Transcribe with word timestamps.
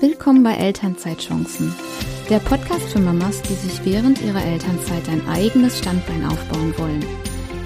Willkommen 0.00 0.42
bei 0.42 0.54
Elternzeitchancen, 0.54 1.74
der 2.30 2.38
Podcast 2.38 2.88
für 2.88 3.00
Mamas, 3.00 3.42
die 3.42 3.52
sich 3.52 3.84
während 3.84 4.22
ihrer 4.22 4.42
Elternzeit 4.42 5.06
ein 5.10 5.28
eigenes 5.28 5.78
Standbein 5.78 6.24
aufbauen 6.24 6.72
wollen. 6.78 7.04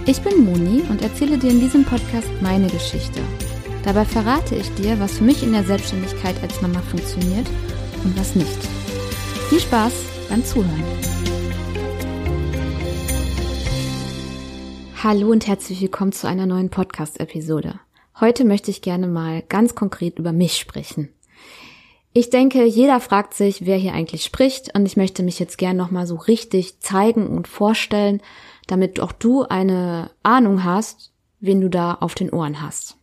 Ich 0.05 0.21
bin 0.21 0.45
Moni 0.45 0.83
und 0.91 1.01
erzähle 1.01 1.39
dir 1.39 1.51
in 1.51 1.61
diesem 1.61 1.85
Podcast 1.85 2.29
meine 2.43 2.67
Geschichte. 2.67 3.21
Dabei 3.85 4.05
verrate 4.05 4.57
ich 4.57 4.69
dir, 4.75 4.99
was 4.99 5.19
für 5.19 5.23
mich 5.23 5.45
in 5.45 5.53
der 5.53 5.63
Selbstständigkeit 5.63 6.35
als 6.43 6.61
Mama 6.61 6.81
funktioniert 6.81 7.47
und 8.03 8.19
was 8.19 8.35
nicht. 8.35 8.65
Viel 9.49 9.61
Spaß 9.61 9.93
beim 10.29 10.45
Zuhören. 10.45 10.83
Hallo 15.05 15.31
und 15.31 15.47
herzlich 15.47 15.81
willkommen 15.81 16.11
zu 16.11 16.27
einer 16.27 16.47
neuen 16.47 16.71
Podcast-Episode. 16.71 17.79
Heute 18.19 18.45
möchte 18.45 18.73
ich 18.73 18.83
gerne 18.83 19.07
mal 19.07 19.43
ganz 19.49 19.77
konkret 19.77 20.19
über 20.19 20.33
mich 20.33 20.57
sprechen. 20.57 21.11
Ich 22.17 22.31
denke, 22.31 22.65
jeder 22.65 23.01
fragt 23.01 23.35
sich, 23.35 23.67
wer 23.67 23.77
hier 23.77 23.93
eigentlich 23.93 24.23
spricht 24.23 24.73
und 24.73 24.87
ich 24.87 24.97
möchte 24.97 25.25
mich 25.25 25.41
jetzt 25.41 25.59
gerne 25.59 25.77
nochmal 25.77 26.07
so 26.07 26.15
richtig 26.15 26.79
zeigen 26.79 27.27
und 27.27 27.49
vorstellen, 27.49 28.23
damit 28.69 29.01
auch 29.01 29.11
du 29.11 29.43
eine 29.43 30.13
Ahnung 30.23 30.63
hast, 30.63 31.13
wen 31.41 31.61
du 31.61 31.69
da 31.69 31.95
auf 31.95 32.15
den 32.15 32.31
Ohren 32.31 32.63
hast. 32.63 32.97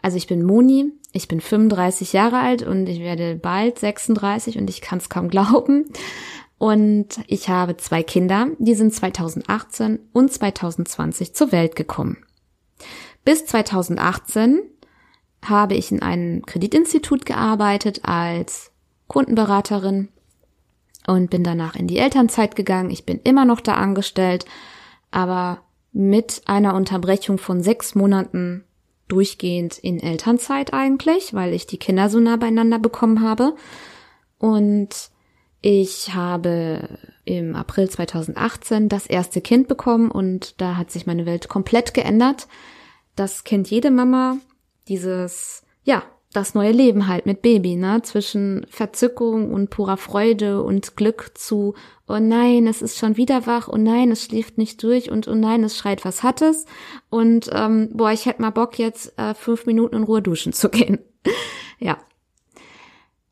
Also 0.00 0.16
ich 0.18 0.28
bin 0.28 0.44
Moni, 0.44 0.92
ich 1.10 1.26
bin 1.26 1.40
35 1.40 2.12
Jahre 2.12 2.38
alt 2.38 2.62
und 2.62 2.88
ich 2.88 3.00
werde 3.00 3.34
bald 3.34 3.80
36 3.80 4.56
und 4.56 4.70
ich 4.70 4.80
kann 4.80 4.98
es 4.98 5.08
kaum 5.08 5.28
glauben. 5.28 5.86
Und 6.58 7.18
ich 7.26 7.48
habe 7.48 7.76
zwei 7.76 8.04
Kinder, 8.04 8.50
die 8.60 8.76
sind 8.76 8.94
2018 8.94 9.98
und 10.12 10.32
2020 10.32 11.34
zur 11.34 11.50
Welt 11.50 11.74
gekommen. 11.74 12.18
Bis 13.24 13.46
2018 13.46 14.60
habe 15.42 15.74
ich 15.74 15.90
in 15.90 16.02
einem 16.02 16.46
Kreditinstitut 16.46 17.26
gearbeitet 17.26 18.00
als 18.04 18.70
Kundenberaterin 19.08 20.08
und 21.06 21.30
bin 21.30 21.42
danach 21.42 21.74
in 21.74 21.88
die 21.88 21.98
Elternzeit 21.98 22.56
gegangen. 22.56 22.90
Ich 22.90 23.04
bin 23.04 23.20
immer 23.24 23.44
noch 23.44 23.60
da 23.60 23.74
angestellt, 23.74 24.44
aber 25.10 25.62
mit 25.92 26.42
einer 26.46 26.74
Unterbrechung 26.74 27.38
von 27.38 27.62
sechs 27.62 27.94
Monaten 27.94 28.64
durchgehend 29.08 29.78
in 29.78 30.00
Elternzeit 30.00 30.72
eigentlich, 30.72 31.34
weil 31.34 31.52
ich 31.52 31.66
die 31.66 31.76
Kinder 31.76 32.08
so 32.08 32.18
nah 32.18 32.36
beieinander 32.36 32.78
bekommen 32.78 33.20
habe. 33.20 33.54
Und 34.38 35.10
ich 35.60 36.14
habe 36.14 36.98
im 37.24 37.54
April 37.54 37.90
2018 37.90 38.88
das 38.88 39.06
erste 39.06 39.40
Kind 39.40 39.68
bekommen 39.68 40.10
und 40.10 40.60
da 40.60 40.76
hat 40.76 40.90
sich 40.90 41.06
meine 41.06 41.26
Welt 41.26 41.48
komplett 41.48 41.94
geändert. 41.94 42.48
Das 43.14 43.44
kennt 43.44 43.70
jede 43.70 43.90
Mama, 43.90 44.38
dieses, 44.88 45.64
ja, 45.84 46.02
das 46.32 46.54
neue 46.54 46.72
Leben 46.72 47.08
halt 47.08 47.26
mit 47.26 47.42
Baby, 47.42 47.76
ne? 47.76 48.00
Zwischen 48.02 48.66
Verzückung 48.70 49.52
und 49.52 49.70
purer 49.70 49.96
Freude 49.96 50.62
und 50.62 50.96
Glück 50.96 51.32
zu, 51.34 51.74
oh 52.08 52.18
nein, 52.18 52.66
es 52.66 52.80
ist 52.80 52.98
schon 52.98 53.16
wieder 53.16 53.46
wach, 53.46 53.68
oh 53.68 53.76
nein, 53.76 54.10
es 54.10 54.24
schläft 54.24 54.58
nicht 54.58 54.82
durch 54.82 55.10
und 55.10 55.28
oh 55.28 55.34
nein, 55.34 55.62
es 55.64 55.76
schreit, 55.76 56.04
was 56.04 56.22
hat 56.22 56.40
es? 56.40 56.64
Und 57.10 57.50
ähm, 57.52 57.90
boah, 57.92 58.12
ich 58.12 58.26
hätte 58.26 58.42
mal 58.42 58.50
Bock, 58.50 58.78
jetzt 58.78 59.18
äh, 59.18 59.34
fünf 59.34 59.66
Minuten 59.66 59.96
in 59.96 60.02
Ruhe 60.04 60.22
duschen 60.22 60.52
zu 60.52 60.68
gehen. 60.70 60.98
ja. 61.78 61.98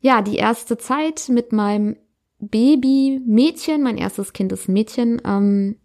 Ja, 0.03 0.23
die 0.23 0.37
erste 0.37 0.79
Zeit 0.79 1.29
mit 1.29 1.53
meinem 1.53 1.97
Baby 2.39 3.21
Mädchen, 3.27 3.83
mein 3.83 3.99
erstes 3.99 4.33
Kind 4.33 4.51
ist 4.53 4.69
Mädchen, 4.69 5.21
ähm, 5.27 5.77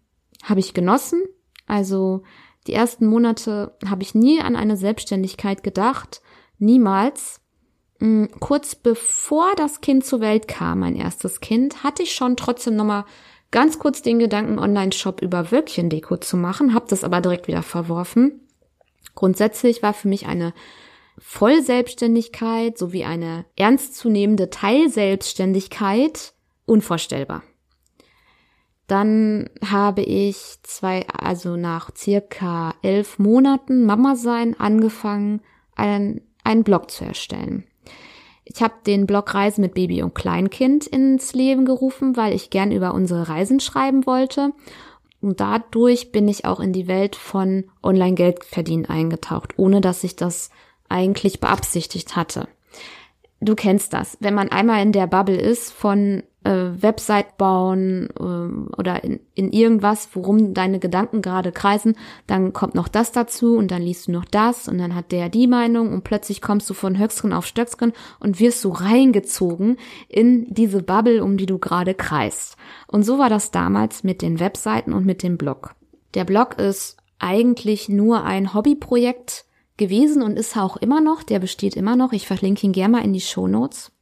habe 0.42 0.60
ich 0.60 0.72
genossen. 0.72 1.22
Also 1.66 2.22
die 2.66 2.72
ersten 2.72 3.06
Monate 3.06 3.76
habe 3.88 4.02
ich 4.02 4.14
nie 4.14 4.40
an 4.40 4.56
eine 4.56 4.76
Selbstständigkeit 4.76 5.62
gedacht, 5.62 6.22
niemals. 6.58 7.40
Mm, 7.98 8.26
kurz 8.40 8.74
bevor 8.74 9.54
das 9.56 9.80
Kind 9.80 10.04
zur 10.04 10.20
Welt 10.20 10.48
kam, 10.48 10.80
mein 10.80 10.96
erstes 10.96 11.40
Kind, 11.40 11.82
hatte 11.82 12.02
ich 12.02 12.14
schon 12.14 12.36
trotzdem 12.36 12.76
nochmal 12.76 13.04
ganz 13.50 13.78
kurz 13.78 14.02
den 14.02 14.18
Gedanken, 14.18 14.58
Online-Shop 14.58 15.22
über 15.22 15.50
Wölkchendeko 15.50 16.18
zu 16.18 16.36
machen, 16.36 16.74
habe 16.74 16.86
das 16.88 17.04
aber 17.04 17.20
direkt 17.20 17.48
wieder 17.48 17.62
verworfen. 17.62 18.40
Grundsätzlich 19.14 19.82
war 19.82 19.94
für 19.94 20.08
mich 20.08 20.26
eine 20.26 20.52
Vollselbstständigkeit 21.18 22.76
sowie 22.76 23.04
eine 23.04 23.46
ernstzunehmende 23.56 24.50
Teilselbstständigkeit 24.50 26.34
unvorstellbar. 26.66 27.42
Dann 28.86 29.50
habe 29.64 30.02
ich 30.02 30.58
zwei, 30.62 31.06
also 31.08 31.56
nach 31.56 31.90
circa 31.96 32.74
elf 32.82 33.18
Monaten 33.18 33.84
Mama 33.84 34.14
sein 34.14 34.58
angefangen, 34.58 35.40
einen, 35.74 36.20
einen 36.44 36.62
Blog 36.62 36.90
zu 36.90 37.04
erstellen. 37.04 37.64
Ich 38.44 38.62
habe 38.62 38.74
den 38.86 39.06
Blog 39.06 39.34
Reisen 39.34 39.62
mit 39.62 39.74
Baby 39.74 40.02
und 40.02 40.14
Kleinkind 40.14 40.86
ins 40.86 41.34
Leben 41.34 41.64
gerufen, 41.64 42.16
weil 42.16 42.32
ich 42.32 42.50
gern 42.50 42.70
über 42.70 42.94
unsere 42.94 43.28
Reisen 43.28 43.58
schreiben 43.58 44.06
wollte. 44.06 44.52
Und 45.20 45.40
dadurch 45.40 46.12
bin 46.12 46.28
ich 46.28 46.44
auch 46.44 46.60
in 46.60 46.72
die 46.72 46.86
Welt 46.86 47.16
von 47.16 47.64
Online-Geld 47.82 48.44
verdienen 48.44 48.86
eingetaucht, 48.86 49.58
ohne 49.58 49.80
dass 49.80 50.04
ich 50.04 50.14
das 50.14 50.50
eigentlich 50.88 51.40
beabsichtigt 51.40 52.14
hatte. 52.14 52.46
Du 53.46 53.54
kennst 53.54 53.92
das. 53.92 54.16
Wenn 54.18 54.34
man 54.34 54.48
einmal 54.48 54.82
in 54.82 54.90
der 54.90 55.06
Bubble 55.06 55.36
ist 55.36 55.72
von 55.72 56.24
äh, 56.42 56.50
Website 56.50 57.36
bauen 57.36 58.08
äh, 58.18 58.76
oder 58.76 59.04
in, 59.04 59.20
in 59.36 59.52
irgendwas, 59.52 60.08
worum 60.14 60.52
deine 60.52 60.80
Gedanken 60.80 61.22
gerade 61.22 61.52
kreisen, 61.52 61.94
dann 62.26 62.52
kommt 62.52 62.74
noch 62.74 62.88
das 62.88 63.12
dazu 63.12 63.56
und 63.56 63.70
dann 63.70 63.82
liest 63.82 64.08
du 64.08 64.12
noch 64.12 64.24
das 64.24 64.66
und 64.66 64.78
dann 64.78 64.96
hat 64.96 65.12
der 65.12 65.28
die 65.28 65.46
Meinung 65.46 65.92
und 65.92 66.02
plötzlich 66.02 66.42
kommst 66.42 66.68
du 66.68 66.74
von 66.74 66.98
Höchstgen 66.98 67.32
auf 67.32 67.46
Stöcksken 67.46 67.92
und 68.18 68.40
wirst 68.40 68.62
so 68.62 68.70
reingezogen 68.70 69.76
in 70.08 70.52
diese 70.52 70.82
Bubble, 70.82 71.22
um 71.22 71.36
die 71.36 71.46
du 71.46 71.60
gerade 71.60 71.94
kreist. 71.94 72.56
Und 72.88 73.04
so 73.04 73.16
war 73.20 73.30
das 73.30 73.52
damals 73.52 74.02
mit 74.02 74.22
den 74.22 74.40
Webseiten 74.40 74.92
und 74.92 75.06
mit 75.06 75.22
dem 75.22 75.38
Blog. 75.38 75.76
Der 76.14 76.24
Blog 76.24 76.58
ist 76.58 76.96
eigentlich 77.20 77.88
nur 77.88 78.24
ein 78.24 78.54
Hobbyprojekt 78.54 79.44
gewesen 79.76 80.22
und 80.22 80.38
ist 80.38 80.56
auch 80.56 80.76
immer 80.76 81.00
noch, 81.00 81.22
der 81.22 81.38
besteht 81.38 81.76
immer 81.76 81.96
noch. 81.96 82.12
Ich 82.12 82.26
verlinke 82.26 82.66
ihn 82.66 82.72
gerne 82.72 82.96
mal 82.96 83.04
in 83.04 83.12
die 83.12 83.20
Show 83.20 83.46
Notes. 83.46 83.92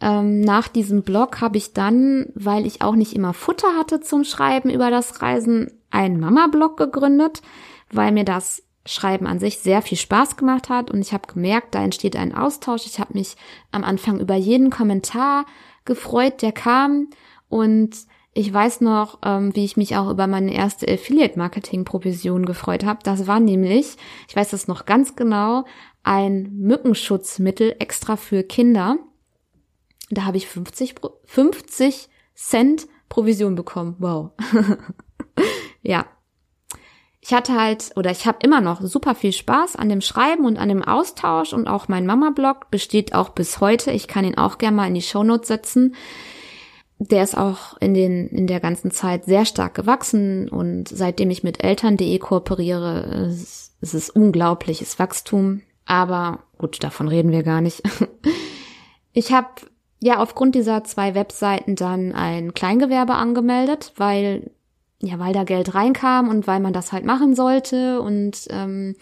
Ähm, 0.00 0.40
nach 0.40 0.68
diesem 0.68 1.02
Blog 1.02 1.40
habe 1.40 1.56
ich 1.56 1.72
dann, 1.72 2.26
weil 2.34 2.66
ich 2.66 2.82
auch 2.82 2.94
nicht 2.94 3.14
immer 3.14 3.32
Futter 3.32 3.76
hatte 3.76 4.00
zum 4.00 4.24
Schreiben 4.24 4.70
über 4.70 4.90
das 4.90 5.22
Reisen, 5.22 5.70
einen 5.90 6.18
Mama-Blog 6.18 6.76
gegründet, 6.76 7.42
weil 7.90 8.12
mir 8.12 8.24
das 8.24 8.62
Schreiben 8.86 9.26
an 9.26 9.38
sich 9.38 9.60
sehr 9.60 9.80
viel 9.80 9.96
Spaß 9.96 10.36
gemacht 10.36 10.68
hat 10.68 10.90
und 10.90 11.00
ich 11.00 11.12
habe 11.12 11.32
gemerkt, 11.32 11.74
da 11.74 11.82
entsteht 11.82 12.16
ein 12.16 12.34
Austausch. 12.34 12.84
Ich 12.86 12.98
habe 12.98 13.14
mich 13.14 13.36
am 13.72 13.84
Anfang 13.84 14.20
über 14.20 14.34
jeden 14.34 14.70
Kommentar 14.70 15.46
gefreut, 15.84 16.42
der 16.42 16.52
kam 16.52 17.08
und 17.48 17.96
ich 18.34 18.52
weiß 18.52 18.80
noch, 18.80 19.20
ähm, 19.24 19.54
wie 19.54 19.64
ich 19.64 19.76
mich 19.76 19.96
auch 19.96 20.10
über 20.10 20.26
meine 20.26 20.52
erste 20.52 20.88
Affiliate-Marketing-Provision 20.88 22.44
gefreut 22.44 22.84
habe. 22.84 22.98
Das 23.04 23.28
war 23.28 23.38
nämlich, 23.38 23.96
ich 24.28 24.34
weiß 24.34 24.50
das 24.50 24.66
noch 24.66 24.86
ganz 24.86 25.14
genau, 25.14 25.64
ein 26.02 26.52
Mückenschutzmittel 26.58 27.76
extra 27.78 28.16
für 28.16 28.42
Kinder. 28.42 28.98
Da 30.10 30.24
habe 30.24 30.36
ich 30.36 30.48
50, 30.48 30.96
50 31.24 32.08
Cent 32.34 32.88
Provision 33.08 33.54
bekommen. 33.54 33.94
Wow. 34.00 34.32
ja. 35.82 36.04
Ich 37.20 37.32
hatte 37.32 37.54
halt, 37.58 37.92
oder 37.96 38.10
ich 38.10 38.26
habe 38.26 38.38
immer 38.42 38.60
noch 38.60 38.82
super 38.82 39.14
viel 39.14 39.32
Spaß 39.32 39.76
an 39.76 39.88
dem 39.88 40.02
Schreiben 40.02 40.44
und 40.44 40.58
an 40.58 40.68
dem 40.68 40.82
Austausch 40.82 41.54
und 41.54 41.68
auch 41.68 41.88
mein 41.88 42.04
Mama-Blog 42.04 42.70
besteht 42.70 43.14
auch 43.14 43.30
bis 43.30 43.60
heute. 43.60 43.92
Ich 43.92 44.08
kann 44.08 44.26
ihn 44.26 44.36
auch 44.36 44.58
gerne 44.58 44.76
mal 44.76 44.88
in 44.88 44.94
die 44.94 45.02
Shownotes 45.02 45.48
setzen. 45.48 45.94
Der 46.98 47.22
ist 47.22 47.36
auch 47.36 47.76
in 47.80 47.92
den, 47.92 48.28
in 48.28 48.46
der 48.46 48.60
ganzen 48.60 48.90
Zeit 48.90 49.24
sehr 49.24 49.44
stark 49.44 49.74
gewachsen 49.74 50.48
und 50.48 50.88
seitdem 50.88 51.30
ich 51.30 51.42
mit 51.42 51.62
Eltern.de 51.62 52.18
kooperiere, 52.18 53.26
ist, 53.28 53.72
ist 53.80 53.94
es 53.94 54.10
unglaubliches 54.10 54.98
Wachstum. 54.98 55.62
Aber 55.86 56.40
gut, 56.56 56.82
davon 56.82 57.08
reden 57.08 57.32
wir 57.32 57.42
gar 57.42 57.60
nicht. 57.60 57.82
Ich 59.16 59.32
habe 59.32 59.48
ja 60.00 60.18
aufgrund 60.18 60.56
dieser 60.56 60.82
zwei 60.82 61.14
Webseiten 61.14 61.76
dann 61.76 62.12
ein 62.12 62.52
Kleingewerbe 62.52 63.14
angemeldet, 63.14 63.92
weil 63.96 64.50
ja, 65.00 65.18
weil 65.18 65.32
da 65.32 65.44
Geld 65.44 65.74
reinkam 65.74 66.28
und 66.28 66.46
weil 66.46 66.60
man 66.60 66.72
das 66.72 66.92
halt 66.92 67.04
machen 67.04 67.34
sollte 67.34 68.00
und 68.00 68.46
ähm, 68.50 68.96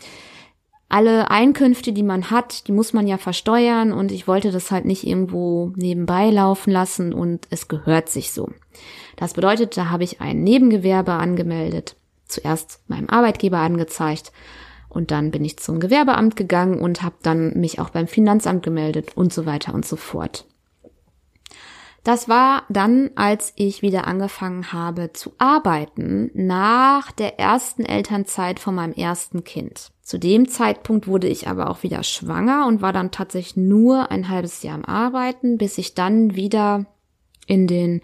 alle 0.92 1.30
Einkünfte, 1.30 1.92
die 1.92 2.02
man 2.02 2.30
hat, 2.30 2.66
die 2.68 2.72
muss 2.72 2.92
man 2.92 3.06
ja 3.06 3.16
versteuern 3.16 3.92
und 3.92 4.12
ich 4.12 4.28
wollte 4.28 4.50
das 4.50 4.70
halt 4.70 4.84
nicht 4.84 5.06
irgendwo 5.06 5.72
nebenbei 5.74 6.28
laufen 6.30 6.70
lassen 6.70 7.14
und 7.14 7.46
es 7.48 7.66
gehört 7.66 8.10
sich 8.10 8.30
so. 8.30 8.50
Das 9.16 9.32
bedeutet, 9.32 9.76
da 9.76 9.88
habe 9.88 10.04
ich 10.04 10.20
ein 10.20 10.42
Nebengewerbe 10.42 11.12
angemeldet, 11.12 11.96
zuerst 12.26 12.80
meinem 12.88 13.08
Arbeitgeber 13.08 13.58
angezeigt 13.58 14.32
und 14.90 15.10
dann 15.10 15.30
bin 15.30 15.44
ich 15.46 15.58
zum 15.58 15.80
Gewerbeamt 15.80 16.36
gegangen 16.36 16.78
und 16.78 17.02
habe 17.02 17.16
dann 17.22 17.58
mich 17.58 17.80
auch 17.80 17.88
beim 17.88 18.06
Finanzamt 18.06 18.62
gemeldet 18.62 19.16
und 19.16 19.32
so 19.32 19.46
weiter 19.46 19.72
und 19.72 19.86
so 19.86 19.96
fort. 19.96 20.44
Das 22.04 22.28
war 22.28 22.64
dann, 22.68 23.10
als 23.14 23.52
ich 23.54 23.82
wieder 23.82 24.08
angefangen 24.08 24.72
habe 24.72 25.12
zu 25.12 25.32
arbeiten, 25.38 26.30
nach 26.34 27.12
der 27.12 27.38
ersten 27.38 27.84
Elternzeit 27.84 28.58
von 28.58 28.74
meinem 28.74 28.92
ersten 28.92 29.44
Kind. 29.44 29.92
Zu 30.02 30.18
dem 30.18 30.48
Zeitpunkt 30.48 31.06
wurde 31.06 31.28
ich 31.28 31.46
aber 31.46 31.70
auch 31.70 31.84
wieder 31.84 32.02
schwanger 32.02 32.66
und 32.66 32.82
war 32.82 32.92
dann 32.92 33.12
tatsächlich 33.12 33.56
nur 33.56 34.10
ein 34.10 34.28
halbes 34.28 34.62
Jahr 34.64 34.74
am 34.74 34.84
Arbeiten, 34.84 35.58
bis 35.58 35.78
ich 35.78 35.94
dann 35.94 36.34
wieder 36.34 36.86
in 37.46 37.68
den 37.68 38.02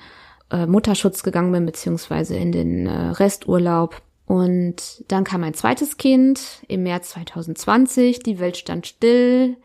äh, 0.50 0.66
Mutterschutz 0.66 1.24
gegangen 1.24 1.50
bin, 1.50 1.66
beziehungsweise 1.66 2.36
in 2.36 2.52
den 2.52 2.86
äh, 2.86 3.10
Resturlaub. 3.10 4.00
Und 4.26 5.04
dann 5.08 5.24
kam 5.24 5.40
mein 5.40 5.54
zweites 5.54 5.96
Kind 5.96 6.62
im 6.68 6.84
März 6.84 7.10
2020. 7.10 8.20
Die 8.20 8.38
Welt 8.38 8.56
stand 8.56 8.86
still. 8.86 9.56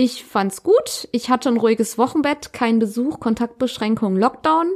Ich 0.00 0.22
fand's 0.22 0.62
gut. 0.62 1.08
Ich 1.10 1.28
hatte 1.28 1.48
ein 1.48 1.56
ruhiges 1.56 1.98
Wochenbett, 1.98 2.52
kein 2.52 2.78
Besuch, 2.78 3.18
Kontaktbeschränkung, 3.18 4.14
Lockdown. 4.14 4.70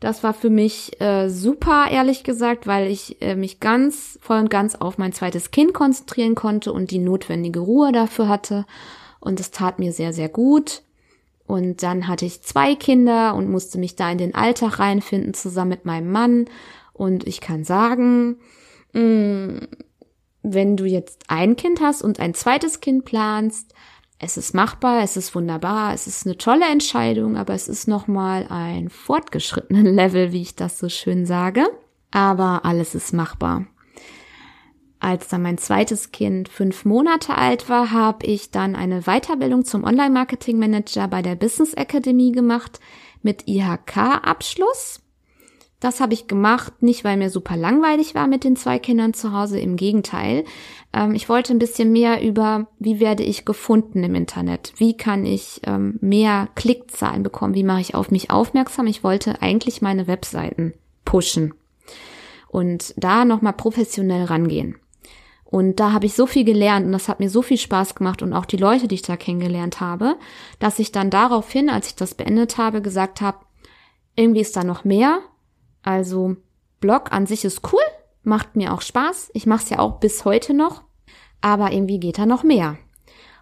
Das 0.00 0.24
war 0.24 0.34
für 0.34 0.50
mich 0.50 1.00
äh, 1.00 1.28
super, 1.28 1.86
ehrlich 1.88 2.24
gesagt, 2.24 2.66
weil 2.66 2.90
ich 2.90 3.22
äh, 3.22 3.36
mich 3.36 3.60
ganz 3.60 4.18
voll 4.20 4.40
und 4.40 4.50
ganz 4.50 4.74
auf 4.74 4.98
mein 4.98 5.12
zweites 5.12 5.52
Kind 5.52 5.74
konzentrieren 5.74 6.34
konnte 6.34 6.72
und 6.72 6.90
die 6.90 6.98
notwendige 6.98 7.60
Ruhe 7.60 7.92
dafür 7.92 8.26
hatte. 8.26 8.66
Und 9.20 9.38
es 9.38 9.52
tat 9.52 9.78
mir 9.78 9.92
sehr, 9.92 10.12
sehr 10.12 10.28
gut. 10.28 10.82
Und 11.46 11.84
dann 11.84 12.08
hatte 12.08 12.24
ich 12.26 12.42
zwei 12.42 12.74
Kinder 12.74 13.36
und 13.36 13.48
musste 13.48 13.78
mich 13.78 13.94
da 13.94 14.10
in 14.10 14.18
den 14.18 14.34
Alltag 14.34 14.80
reinfinden, 14.80 15.34
zusammen 15.34 15.70
mit 15.70 15.84
meinem 15.84 16.10
Mann. 16.10 16.46
Und 16.92 17.28
ich 17.28 17.40
kann 17.40 17.62
sagen, 17.62 18.40
mh, 18.92 19.02
mm, 19.02 19.68
wenn 20.42 20.76
du 20.76 20.84
jetzt 20.84 21.26
ein 21.28 21.54
Kind 21.54 21.80
hast 21.80 22.02
und 22.02 22.18
ein 22.18 22.34
zweites 22.34 22.80
Kind 22.80 23.04
planst, 23.04 23.72
es 24.24 24.36
ist 24.36 24.54
machbar, 24.54 25.02
es 25.02 25.16
ist 25.16 25.34
wunderbar, 25.34 25.92
es 25.92 26.06
ist 26.06 26.26
eine 26.26 26.38
tolle 26.38 26.66
Entscheidung, 26.66 27.36
aber 27.36 27.54
es 27.54 27.68
ist 27.68 27.88
nochmal 27.88 28.46
ein 28.48 28.88
fortgeschrittenen 28.88 29.84
Level, 29.94 30.32
wie 30.32 30.42
ich 30.42 30.54
das 30.54 30.78
so 30.78 30.88
schön 30.88 31.26
sage. 31.26 31.66
Aber 32.12 32.64
alles 32.64 32.94
ist 32.94 33.12
machbar. 33.12 33.66
Als 35.00 35.26
dann 35.26 35.42
mein 35.42 35.58
zweites 35.58 36.12
Kind 36.12 36.48
fünf 36.48 36.84
Monate 36.84 37.36
alt 37.36 37.68
war, 37.68 37.90
habe 37.90 38.24
ich 38.24 38.52
dann 38.52 38.76
eine 38.76 39.02
Weiterbildung 39.02 39.64
zum 39.64 39.82
Online-Marketing-Manager 39.82 41.08
bei 41.08 41.20
der 41.20 41.34
Business 41.34 41.74
Academy 41.74 42.30
gemacht 42.30 42.78
mit 43.22 43.48
IHK-Abschluss. 43.48 45.01
Das 45.82 46.00
habe 46.00 46.14
ich 46.14 46.28
gemacht, 46.28 46.80
nicht 46.80 47.02
weil 47.02 47.16
mir 47.16 47.28
super 47.28 47.56
langweilig 47.56 48.14
war 48.14 48.28
mit 48.28 48.44
den 48.44 48.54
zwei 48.54 48.78
Kindern 48.78 49.14
zu 49.14 49.32
Hause, 49.32 49.58
im 49.58 49.74
Gegenteil. 49.74 50.44
Ähm, 50.92 51.12
ich 51.12 51.28
wollte 51.28 51.52
ein 51.52 51.58
bisschen 51.58 51.90
mehr 51.90 52.22
über, 52.22 52.68
wie 52.78 53.00
werde 53.00 53.24
ich 53.24 53.44
gefunden 53.44 54.04
im 54.04 54.14
Internet? 54.14 54.72
Wie 54.76 54.96
kann 54.96 55.26
ich 55.26 55.60
ähm, 55.64 55.98
mehr 56.00 56.48
Klickzahlen 56.54 57.24
bekommen? 57.24 57.54
Wie 57.54 57.64
mache 57.64 57.80
ich 57.80 57.96
auf 57.96 58.12
mich 58.12 58.30
aufmerksam? 58.30 58.86
Ich 58.86 59.02
wollte 59.02 59.42
eigentlich 59.42 59.82
meine 59.82 60.06
Webseiten 60.06 60.72
pushen 61.04 61.52
und 62.46 62.94
da 62.96 63.24
nochmal 63.24 63.54
professionell 63.54 64.26
rangehen. 64.26 64.76
Und 65.44 65.80
da 65.80 65.90
habe 65.90 66.06
ich 66.06 66.14
so 66.14 66.28
viel 66.28 66.44
gelernt 66.44 66.86
und 66.86 66.92
das 66.92 67.08
hat 67.08 67.18
mir 67.18 67.28
so 67.28 67.42
viel 67.42 67.58
Spaß 67.58 67.96
gemacht 67.96 68.22
und 68.22 68.32
auch 68.34 68.44
die 68.44 68.56
Leute, 68.56 68.86
die 68.86 68.94
ich 68.94 69.02
da 69.02 69.16
kennengelernt 69.16 69.80
habe, 69.80 70.14
dass 70.60 70.78
ich 70.78 70.92
dann 70.92 71.10
daraufhin, 71.10 71.70
als 71.70 71.88
ich 71.88 71.96
das 71.96 72.14
beendet 72.14 72.56
habe, 72.56 72.82
gesagt 72.82 73.20
habe, 73.20 73.38
irgendwie 74.14 74.42
ist 74.42 74.56
da 74.56 74.62
noch 74.62 74.84
mehr 74.84 75.18
also 75.82 76.36
Blog 76.80 77.12
an 77.12 77.26
sich 77.26 77.44
ist 77.44 77.60
cool, 77.72 77.82
macht 78.22 78.56
mir 78.56 78.72
auch 78.72 78.82
Spaß. 78.82 79.30
Ich 79.34 79.46
mache 79.46 79.64
es 79.64 79.70
ja 79.70 79.78
auch 79.78 79.98
bis 80.00 80.24
heute 80.24 80.54
noch, 80.54 80.82
aber 81.40 81.72
irgendwie 81.72 82.00
geht 82.00 82.18
da 82.18 82.26
noch 82.26 82.42
mehr. 82.42 82.78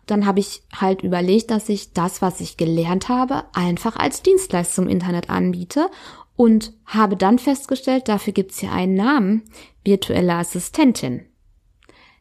Dann 0.06 0.26
habe 0.26 0.40
ich 0.40 0.62
halt 0.74 1.02
überlegt, 1.02 1.50
dass 1.50 1.68
ich 1.68 1.92
das, 1.92 2.22
was 2.22 2.40
ich 2.40 2.56
gelernt 2.56 3.08
habe, 3.08 3.44
einfach 3.52 3.96
als 3.96 4.22
Dienstleistung 4.22 4.86
im 4.86 4.90
Internet 4.90 5.30
anbiete 5.30 5.88
und 6.36 6.72
habe 6.86 7.16
dann 7.16 7.38
festgestellt, 7.38 8.08
dafür 8.08 8.32
gibt's 8.32 8.58
hier 8.58 8.72
einen 8.72 8.94
Namen, 8.94 9.44
virtuelle 9.84 10.34
Assistentin. 10.34 11.26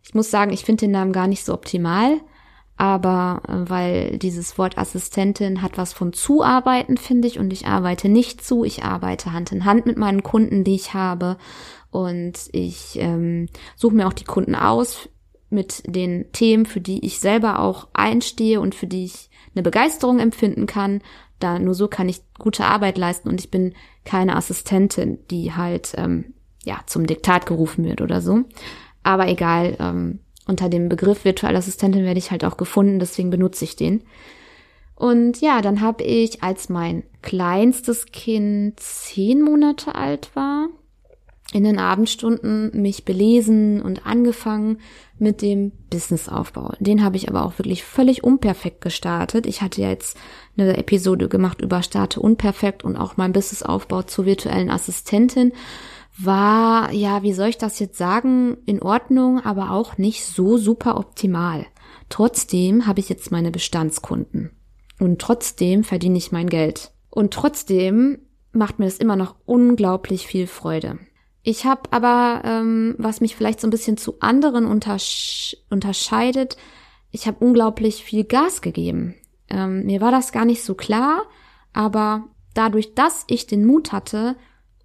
Ich 0.04 0.14
muss 0.14 0.30
sagen, 0.30 0.52
ich 0.52 0.66
finde 0.66 0.82
den 0.86 0.92
Namen 0.92 1.14
gar 1.14 1.28
nicht 1.28 1.44
so 1.44 1.54
optimal, 1.54 2.20
aber 2.80 3.42
äh, 3.46 3.70
weil 3.70 4.18
dieses 4.18 4.58
Wort 4.58 4.78
Assistentin 4.78 5.62
hat 5.62 5.78
was 5.78 5.92
von 5.92 6.14
zuarbeiten, 6.14 6.96
finde 6.96 7.28
ich, 7.28 7.38
und 7.38 7.52
ich 7.52 7.68
arbeite 7.68 8.08
nicht 8.08 8.42
zu, 8.42 8.64
ich 8.64 8.84
arbeite 8.84 9.34
Hand 9.34 9.52
in 9.52 9.66
Hand 9.66 9.86
mit 9.86 9.98
meinen 9.98 10.24
Kunden, 10.24 10.64
die 10.64 10.76
ich 10.76 10.94
habe 10.94 11.38
und 11.92 12.40
ich 12.54 12.98
ähm, 12.98 13.50
suche 13.76 13.96
mir 13.96 14.08
auch 14.08 14.14
die 14.14 14.24
Kunden 14.24 14.56
aus 14.56 15.10
mit 15.50 15.84
den 15.88 16.32
Themen, 16.32 16.66
für 16.66 16.80
die 16.80 17.06
ich 17.06 17.20
selber 17.20 17.60
auch 17.60 17.90
einstehe 17.92 18.62
und 18.62 18.76
für 18.76 18.88
die 18.88 19.04
ich 19.04 19.30
eine 19.54 19.64
Begeisterung 19.64 20.20
empfinden 20.20 20.66
kann. 20.66 21.02
Da 21.40 21.60
nur 21.60 21.74
so 21.74 21.90
kann 21.90 22.08
ich 22.08 22.22
gute 22.38 22.64
Arbeit 22.64 22.98
leisten 22.98 23.28
und 23.28 23.42
ich 23.42 23.52
bin 23.52 23.74
keine 24.06 24.38
Assistentin, 24.38 25.20
die 25.30 25.52
halt 25.52 25.96
ähm, 25.98 26.34
ja 26.64 26.80
zum 26.86 27.08
Diktat 27.08 27.46
gerufen 27.46 27.84
wird 27.84 28.00
oder 28.00 28.22
so. 28.22 28.46
Aber 29.04 29.28
egal, 29.28 29.76
ähm, 29.82 30.20
unter 30.50 30.68
dem 30.68 30.90
Begriff 30.90 31.24
virtuelle 31.24 31.58
Assistentin 31.58 32.04
werde 32.04 32.20
ich 32.20 32.32
halt 32.32 32.44
auch 32.44 32.58
gefunden, 32.58 33.00
deswegen 33.00 33.30
benutze 33.30 33.64
ich 33.64 33.76
den. 33.76 34.04
Und 34.96 35.40
ja, 35.40 35.62
dann 35.62 35.80
habe 35.80 36.04
ich, 36.04 36.44
als 36.44 36.68
mein 36.68 37.04
kleinstes 37.22 38.08
Kind 38.08 38.80
zehn 38.80 39.42
Monate 39.42 39.96
alt 39.96 40.36
war, 40.36 40.68
in 41.54 41.64
den 41.64 41.80
Abendstunden 41.80 42.70
mich 42.80 43.06
belesen 43.06 43.82
und 43.82 44.06
angefangen 44.06 44.80
mit 45.18 45.42
dem 45.42 45.72
Businessaufbau. 45.90 46.74
Den 46.80 47.04
habe 47.04 47.18
ich 47.18 47.28
aber 47.28 47.44
auch 47.44 47.58
wirklich 47.58 47.84
völlig 47.84 48.24
unperfekt 48.24 48.82
gestartet. 48.82 49.48
Ich 49.48 49.62
hatte 49.62 49.82
ja 49.82 49.90
jetzt 49.90 50.18
eine 50.58 50.78
Episode 50.78 51.28
gemacht 51.28 51.62
über 51.62 51.82
Starte 51.82 52.20
unperfekt 52.20 52.84
und 52.84 52.98
auch 52.98 53.18
mein 53.18 53.34
Businessaufbau 53.34 54.04
zur 54.04 54.26
virtuellen 54.26 54.70
Assistentin 54.70 55.54
war, 56.22 56.92
ja, 56.92 57.24
wie 57.24 57.34
soll 57.34 57.48
ich 57.50 57.58
das 57.58 57.80
jetzt 57.80 57.98
sagen, 57.98 58.58
in 58.66 58.82
Ordnung, 58.82 59.40
aber 59.40 59.72
auch 59.72 59.98
nicht 59.98 60.26
so 60.26 60.58
super 60.58 60.98
optimal. 60.98 61.66
Trotzdem 62.10 62.88
habe 62.88 63.00
ich 63.00 63.10
jetzt 63.10 63.32
meine 63.32 63.52
Bestandskunden. 63.52 64.52
Und 65.00 65.22
trotzdem 65.22 65.84
verdiene 65.84 66.18
ich 66.18 66.32
mein 66.32 66.50
Geld. 66.50 66.92
Und 67.10 67.34
trotzdem 67.34 68.20
macht 68.52 68.80
mir 68.80 68.86
das 68.86 68.98
immer 68.98 69.16
noch 69.16 69.36
unglaublich 69.46 70.28
viel 70.28 70.48
Freude. 70.48 71.00
Ich 71.42 71.66
habe 71.66 71.84
aber, 71.92 72.42
ähm, 72.44 72.96
was 72.98 73.22
mich 73.22 73.36
vielleicht 73.36 73.62
so 73.62 73.68
ein 73.68 73.72
bisschen 73.72 73.98
zu 73.98 74.20
anderen 74.20 74.66
untersch 74.66 75.56
unterscheidet, 75.70 76.58
ich 77.12 77.28
habe 77.28 77.44
unglaublich 77.44 78.04
viel 78.04 78.24
Gas 78.24 78.62
gegeben. 78.62 79.16
Ähm, 79.50 79.86
mir 79.86 80.02
war 80.02 80.12
das 80.12 80.32
gar 80.32 80.46
nicht 80.46 80.64
so 80.64 80.76
klar, 80.76 81.24
aber 81.74 82.26
dadurch, 82.54 82.94
dass 82.94 83.24
ich 83.28 83.48
den 83.48 83.66
Mut 83.66 83.92
hatte, 83.92 84.36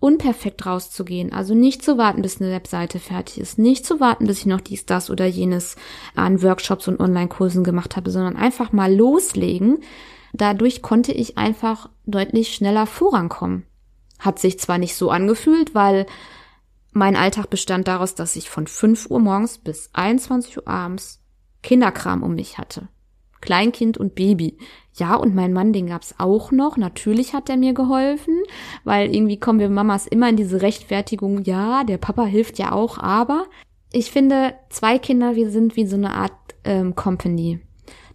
unperfekt 0.05 0.67
rauszugehen. 0.67 1.33
Also 1.33 1.55
nicht 1.55 1.83
zu 1.83 1.97
warten, 1.97 2.21
bis 2.21 2.39
eine 2.39 2.51
Webseite 2.51 2.99
fertig 2.99 3.41
ist. 3.41 3.59
Nicht 3.59 3.87
zu 3.87 4.01
warten, 4.01 4.27
bis 4.27 4.41
ich 4.41 4.47
noch 4.47 4.61
dies, 4.61 4.85
das 4.85 5.09
oder 5.09 5.25
jenes 5.25 5.77
an 6.15 6.43
Workshops 6.43 6.89
und 6.89 7.01
Online-Kursen 7.01 7.65
gemacht 7.65 7.97
habe, 7.97 8.11
sondern 8.11 8.37
einfach 8.37 8.71
mal 8.71 8.95
loslegen. 8.95 9.79
Dadurch 10.35 10.83
konnte 10.83 11.13
ich 11.13 11.39
einfach 11.39 11.89
deutlich 12.05 12.55
schneller 12.55 12.87
vorankommen. 12.87 13.65
Hat 14.19 14.39
sich 14.39 14.61
zwar 14.61 14.77
nicht 14.77 14.95
so 14.95 15.09
angefühlt, 15.09 15.75
weil 15.75 16.05
mein 16.93 17.17
Alltag 17.17 17.49
bestand 17.49 17.89
daraus, 17.89 18.15
dass 18.15 18.37
ich 18.37 18.51
von 18.51 18.67
5 18.67 19.11
Uhr 19.11 19.21
morgens 19.21 19.57
bis 19.57 19.89
21 19.95 20.59
Uhr 20.59 20.69
abends 20.69 21.23
Kinderkram 21.63 22.23
um 22.23 22.35
mich 22.35 22.59
hatte. 22.59 22.89
Kleinkind 23.45 23.99
und 23.99 24.15
Baby. 24.15 24.57
Ja, 24.95 25.17
und 25.17 25.35
mein 25.35 25.53
Mann, 25.53 25.73
den 25.73 25.89
gab's 25.89 26.15
auch 26.19 26.51
noch. 26.51 26.77
Natürlich 26.77 27.35
hat 27.35 27.51
er 27.51 27.57
mir 27.57 27.75
geholfen, 27.75 28.43
weil 28.85 29.15
irgendwie 29.15 29.39
kommen 29.39 29.59
wir 29.59 29.69
Mamas 29.69 30.07
immer 30.07 30.29
in 30.29 30.37
diese 30.37 30.63
Rechtfertigung, 30.63 31.43
ja, 31.45 31.85
der 31.85 31.99
Papa 31.99 32.25
hilft 32.25 32.59
ja 32.59 32.73
auch, 32.73 32.99
aber 32.99 33.45
ich 33.93 34.11
finde, 34.11 34.55
zwei 34.71 34.99
Kinder, 34.99 35.37
wir 35.37 35.51
sind 35.51 35.77
wie 35.77 35.87
so 35.87 35.97
eine 35.97 36.15
Art 36.15 36.33
ähm, 36.65 36.95
Company. 36.95 37.61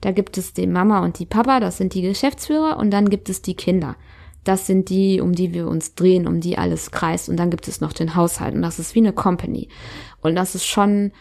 Da 0.01 0.11
gibt 0.11 0.37
es 0.37 0.53
die 0.53 0.67
Mama 0.67 1.03
und 1.03 1.19
die 1.19 1.25
Papa, 1.25 1.59
das 1.59 1.77
sind 1.77 1.93
die 1.93 2.01
Geschäftsführer, 2.01 2.77
und 2.77 2.91
dann 2.91 3.09
gibt 3.09 3.29
es 3.29 3.41
die 3.41 3.55
Kinder. 3.55 3.95
Das 4.43 4.65
sind 4.65 4.89
die, 4.89 5.21
um 5.21 5.33
die 5.33 5.53
wir 5.53 5.67
uns 5.67 5.95
drehen, 5.95 6.25
um 6.27 6.39
die 6.39 6.57
alles 6.57 6.91
kreist. 6.91 7.29
Und 7.29 7.37
dann 7.37 7.51
gibt 7.51 7.67
es 7.67 7.81
noch 7.81 7.93
den 7.93 8.15
Haushalt. 8.15 8.55
Und 8.55 8.61
das 8.61 8.79
ist 8.79 8.95
wie 8.95 8.99
eine 8.99 9.11
Company. 9.11 9.67
Und 10.21 10.35
das 10.35 10.55
ist 10.55 10.65
schon 10.65 11.11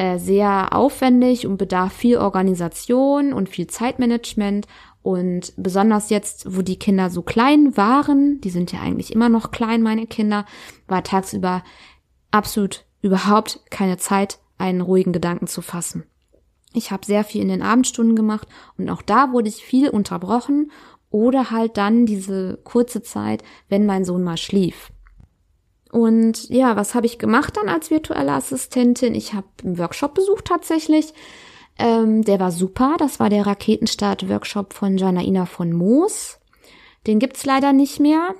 äh, 0.00 0.18
sehr 0.18 0.74
aufwendig 0.74 1.46
und 1.46 1.58
bedarf 1.58 1.92
viel 1.92 2.16
Organisation 2.16 3.34
und 3.34 3.50
viel 3.50 3.66
Zeitmanagement. 3.66 4.66
Und 5.02 5.52
besonders 5.58 6.08
jetzt, 6.08 6.56
wo 6.56 6.62
die 6.62 6.78
Kinder 6.78 7.10
so 7.10 7.20
klein 7.20 7.76
waren, 7.76 8.40
die 8.40 8.48
sind 8.48 8.72
ja 8.72 8.80
eigentlich 8.80 9.12
immer 9.12 9.28
noch 9.28 9.50
klein, 9.50 9.82
meine 9.82 10.06
Kinder, 10.06 10.46
war 10.88 11.04
tagsüber 11.04 11.62
absolut 12.30 12.86
überhaupt 13.02 13.60
keine 13.68 13.98
Zeit, 13.98 14.38
einen 14.56 14.80
ruhigen 14.80 15.12
Gedanken 15.12 15.46
zu 15.46 15.60
fassen. 15.60 16.04
Ich 16.72 16.90
habe 16.90 17.04
sehr 17.04 17.22
viel 17.22 17.42
in 17.42 17.48
den 17.48 17.62
Abendstunden 17.62 18.16
gemacht 18.16 18.48
und 18.78 18.88
auch 18.88 19.02
da 19.02 19.32
wurde 19.32 19.50
ich 19.50 19.56
viel 19.56 19.90
unterbrochen 19.90 20.70
oder 21.10 21.50
halt 21.50 21.76
dann 21.76 22.06
diese 22.06 22.58
kurze 22.64 23.02
Zeit, 23.02 23.42
wenn 23.68 23.84
mein 23.84 24.06
Sohn 24.06 24.22
mal 24.22 24.38
schlief. 24.38 24.92
Und 25.90 26.48
ja, 26.48 26.76
was 26.76 26.94
habe 26.94 27.06
ich 27.06 27.18
gemacht 27.18 27.56
dann 27.56 27.68
als 27.68 27.90
virtuelle 27.90 28.32
Assistentin? 28.32 29.14
Ich 29.14 29.34
habe 29.34 29.46
einen 29.64 29.78
Workshop 29.78 30.14
besucht 30.14 30.44
tatsächlich. 30.44 31.12
Ähm, 31.78 32.22
der 32.22 32.38
war 32.38 32.52
super. 32.52 32.96
Das 32.98 33.18
war 33.18 33.28
der 33.28 33.46
Raketenstart-Workshop 33.46 34.72
von 34.72 34.98
Janaina 34.98 35.46
von 35.46 35.72
Moos. 35.72 36.38
Den 37.06 37.18
gibt's 37.18 37.46
leider 37.46 37.72
nicht 37.72 37.98
mehr, 37.98 38.34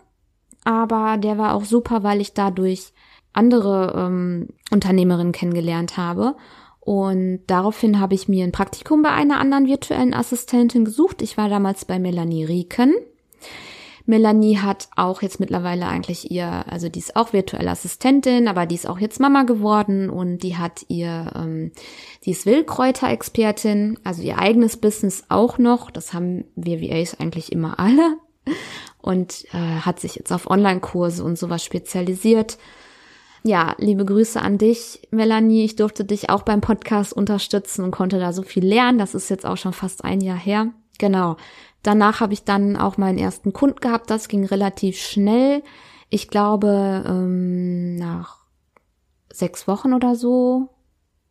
aber 0.65 1.17
der 1.17 1.39
war 1.39 1.55
auch 1.55 1.65
super, 1.65 2.03
weil 2.03 2.21
ich 2.21 2.35
dadurch 2.35 2.93
andere 3.33 3.95
ähm, 3.97 4.49
Unternehmerinnen 4.71 5.33
kennengelernt 5.33 5.97
habe. 5.97 6.37
Und 6.81 7.41
daraufhin 7.47 8.01
habe 8.01 8.15
ich 8.15 8.29
mir 8.29 8.45
ein 8.45 8.53
Praktikum 8.53 9.03
bei 9.03 9.11
einer 9.11 9.39
anderen 9.39 9.67
virtuellen 9.67 10.15
Assistentin 10.15 10.85
gesucht. 10.85 11.23
Ich 11.23 11.37
war 11.37 11.49
damals 11.49 11.85
bei 11.85 11.99
Melanie 11.99 12.45
Rieken. 12.45 12.95
Melanie 14.11 14.59
hat 14.59 14.89
auch 14.97 15.23
jetzt 15.23 15.39
mittlerweile 15.39 15.87
eigentlich 15.87 16.31
ihr, 16.31 16.65
also 16.69 16.89
die 16.89 16.99
ist 16.99 17.15
auch 17.15 17.33
virtuelle 17.33 17.71
Assistentin, 17.71 18.49
aber 18.49 18.67
die 18.67 18.75
ist 18.75 18.89
auch 18.89 18.99
jetzt 18.99 19.21
Mama 19.21 19.45
geworden 19.45 20.11
und 20.11 20.39
die 20.39 20.57
hat 20.57 20.85
ihr, 20.89 21.33
ähm, 21.37 21.71
die 22.25 22.33
ist 22.33 22.45
Wildkräuter-Expertin, 22.45 24.01
also 24.03 24.23
ihr 24.23 24.39
eigenes 24.39 24.77
Business 24.77 25.25
auch 25.29 25.59
noch. 25.59 25.93
Das 25.93 26.13
haben 26.13 26.45
wir 26.57 26.83
VAs 26.83 27.19
eigentlich 27.21 27.53
immer 27.53 27.79
alle 27.79 28.17
und 29.01 29.45
äh, 29.53 29.81
hat 29.81 30.01
sich 30.01 30.17
jetzt 30.17 30.33
auf 30.33 30.51
Online-Kurse 30.51 31.23
und 31.23 31.39
sowas 31.39 31.65
spezialisiert. 31.65 32.59
Ja, 33.45 33.75
liebe 33.79 34.05
Grüße 34.05 34.43
an 34.43 34.59
dich, 34.59 35.07
Melanie. 35.13 35.65
Ich 35.65 35.77
durfte 35.77 36.05
dich 36.05 36.31
auch 36.31 36.43
beim 36.43 36.61
Podcast 36.61 37.13
unterstützen 37.13 37.85
und 37.85 37.93
konnte 37.93 38.19
da 38.19 38.33
so 38.33 38.43
viel 38.43 38.67
lernen. 38.67 38.99
Das 38.99 39.15
ist 39.15 39.31
jetzt 39.31 39.47
auch 39.47 39.57
schon 39.57 39.73
fast 39.73 40.05
ein 40.05 40.21
Jahr 40.21 40.37
her. 40.37 40.73
Genau. 40.99 41.37
Danach 41.83 42.21
habe 42.21 42.33
ich 42.33 42.45
dann 42.45 42.77
auch 42.77 42.97
meinen 42.99 43.19
ersten 43.19 43.53
Kunden 43.53 43.81
gehabt. 43.81 44.11
Das 44.11 44.29
ging 44.29 44.45
relativ 44.45 44.99
schnell. 44.99 45.63
Ich 46.09 46.29
glaube, 46.29 47.05
ähm, 47.07 47.97
nach 47.97 48.39
sechs 49.33 49.67
Wochen 49.69 49.93
oder 49.93 50.15
so 50.15 50.69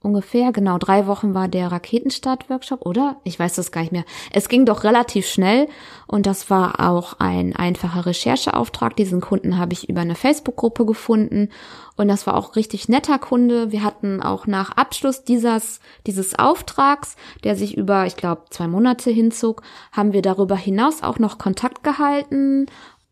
ungefähr, 0.02 0.52
genau, 0.52 0.78
drei 0.78 1.08
Wochen 1.08 1.34
war 1.34 1.48
der 1.48 1.72
Raketenstart-Workshop, 1.72 2.86
oder? 2.86 3.18
Ich 3.24 3.38
weiß 3.38 3.56
das 3.56 3.72
gar 3.72 3.82
nicht 3.82 3.92
mehr. 3.92 4.06
Es 4.32 4.48
ging 4.48 4.66
doch 4.66 4.84
relativ 4.84 5.28
schnell 5.28 5.68
und 6.08 6.26
das 6.26 6.50
war 6.50 6.90
auch 6.90 7.20
ein 7.20 7.56
einfacher 7.56 8.06
Rechercheauftrag. 8.06 8.96
Diesen 8.96 9.20
Kunden 9.20 9.58
habe 9.58 9.74
ich 9.74 9.90
über 9.90 10.02
eine 10.02 10.16
Facebook-Gruppe 10.16 10.86
gefunden 10.86 11.50
und 11.98 12.08
das 12.08 12.26
war 12.28 12.38
auch 12.38 12.56
richtig 12.56 12.88
netter 12.88 13.20
Kunde. 13.20 13.72
Wir 13.72 13.84
hatten 13.84 14.22
auch 14.22 14.48
nach 14.48 14.72
Abschluss 14.72 15.24
dieses, 15.24 15.82
dieses 16.08 16.38
Auftrags, 16.40 17.18
der 17.44 17.58
sich 17.58 17.76
über, 17.76 18.06
ich 18.06 18.16
glaube, 18.16 18.44
zwei 18.50 18.68
Monate 18.68 19.12
hinzog, 19.12 19.64
haben 19.92 20.14
wir 20.14 20.22
darüber 20.22 20.56
hinaus 20.56 21.04
auch 21.04 21.20
noch 21.20 21.38
Kontakt 21.38 21.84
gehalten. 21.84 22.68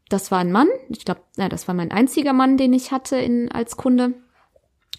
Das 0.07 0.31
war 0.31 0.39
ein 0.39 0.53
Mann, 0.53 0.69
ich 0.87 1.03
glaube, 1.03 1.19
ja, 1.35 1.49
das 1.49 1.67
war 1.67 1.75
mein 1.75 1.91
einziger 1.91 2.31
Mann, 2.31 2.55
den 2.55 2.71
ich 2.71 2.93
hatte 2.93 3.17
in, 3.17 3.51
als 3.51 3.75
Kunde. 3.75 4.13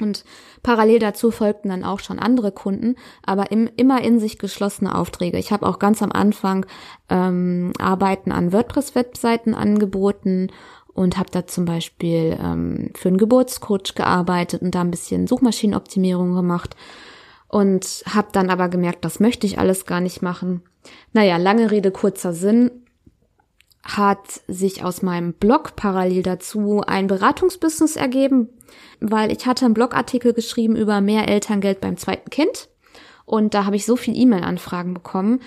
Und 0.00 0.25
parallel 0.62 0.99
dazu 0.99 1.31
folgten 1.31 1.71
dann 1.71 1.85
auch 1.85 2.00
schon 2.00 2.19
andere 2.19 2.52
Kunden, 2.52 2.97
aber 3.25 3.50
im, 3.50 3.69
immer 3.76 4.02
in 4.02 4.21
sich 4.21 4.38
geschlossene 4.38 4.95
Aufträge. 4.95 5.38
Ich 5.38 5.52
habe 5.52 5.67
auch 5.67 5.78
ganz 5.78 6.02
am 6.02 6.12
Anfang 6.12 6.67
ähm, 7.09 7.73
Arbeiten 7.78 8.33
an 8.33 8.52
WordPress-Webseiten 8.52 9.55
angeboten 9.55 10.49
und 10.95 11.17
habe 11.17 11.31
da 11.31 11.47
zum 11.47 11.64
Beispiel 11.64 12.38
ähm, 12.43 12.90
für 12.95 13.09
einen 13.09 13.19
Geburtscoach 13.19 13.95
gearbeitet 13.95 14.62
und 14.62 14.75
da 14.75 14.81
ein 14.81 14.90
bisschen 14.90 15.26
Suchmaschinenoptimierung 15.26 16.35
gemacht 16.35 16.76
und 17.49 18.02
habe 18.07 18.28
dann 18.33 18.50
aber 18.50 18.69
gemerkt, 18.69 19.05
das 19.05 19.21
möchte 19.21 19.47
ich 19.47 19.59
alles 19.59 19.87
gar 19.87 20.00
nicht 20.00 20.23
machen. 20.23 20.62
Naja, 21.12 21.37
lange 21.37 21.71
Rede, 21.71 21.90
kurzer 21.90 22.33
Sinn 22.33 22.71
hat 23.83 24.43
sich 24.49 24.85
aus 24.85 25.03
meinem 25.03 25.33
Blog 25.33 25.77
parallel 25.77 26.23
dazu 26.23 26.83
ein 26.87 27.07
Beratungsbusiness 27.07 27.97
ergeben, 27.97 28.49
weil 29.01 29.33
ich 29.33 29.47
hatte 29.47 29.65
einen 29.65 29.75
Blogartikel 29.75 30.33
geschrieben 30.33 30.77
über 30.77 31.01
mehr 31.01 31.29
Elterngeld 31.29 31.81
beim 31.81 31.97
zweiten 31.97 32.31
Kind 32.31 32.69
und 33.25 33.55
da 33.55 33.65
habe 33.65 33.77
ich 33.77 33.87
so 33.87 33.97
viel 33.97 34.17
E-Mail-Anfragen 34.17 34.95
bekommen, 34.95 35.41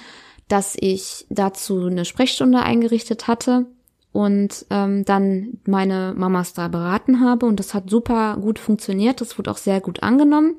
dass 0.47 0.75
ich 0.79 1.25
dazu 1.29 1.85
eine 1.85 2.05
Sprechstunde 2.05 2.61
eingerichtet 2.61 3.27
hatte 3.27 3.65
und 4.11 4.65
ähm, 4.69 5.05
dann 5.05 5.59
meine 5.65 6.13
Mamas 6.15 6.53
da 6.53 6.67
beraten 6.67 7.21
habe 7.21 7.45
und 7.45 7.59
das 7.59 7.73
hat 7.73 7.89
super 7.89 8.37
gut 8.41 8.59
funktioniert, 8.59 9.21
das 9.21 9.37
wurde 9.37 9.51
auch 9.51 9.57
sehr 9.57 9.81
gut 9.81 10.03
angenommen. 10.03 10.55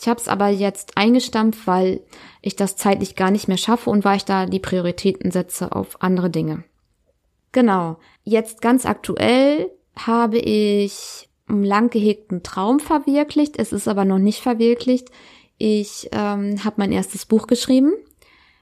Ich 0.00 0.08
habe 0.08 0.18
es 0.18 0.28
aber 0.28 0.48
jetzt 0.48 0.96
eingestampft, 0.96 1.66
weil 1.66 2.00
ich 2.40 2.56
das 2.56 2.76
zeitlich 2.76 3.14
gar 3.14 3.30
nicht 3.30 3.46
mehr 3.46 3.58
schaffe 3.58 3.90
und 3.90 4.04
weil 4.04 4.16
ich 4.16 4.24
da 4.24 4.46
die 4.46 4.58
Prioritäten 4.58 5.30
setze 5.30 5.72
auf 5.72 6.02
andere 6.02 6.30
Dinge. 6.30 6.64
Genau. 7.52 7.98
Jetzt 8.24 8.60
ganz 8.60 8.86
aktuell 8.86 9.70
habe 9.94 10.38
ich 10.38 11.28
einen 11.46 11.64
lang 11.64 11.90
gehegten 11.90 12.42
Traum 12.42 12.80
verwirklicht. 12.80 13.58
Es 13.58 13.72
ist 13.72 13.88
aber 13.88 14.04
noch 14.04 14.18
nicht 14.18 14.40
verwirklicht. 14.40 15.08
Ich 15.58 16.08
ähm, 16.12 16.64
habe 16.64 16.76
mein 16.78 16.92
erstes 16.92 17.26
Buch 17.26 17.46
geschrieben. 17.46 17.92